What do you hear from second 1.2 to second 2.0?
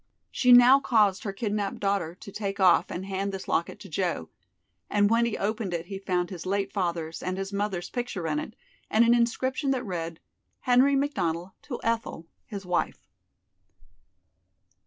her kidnapped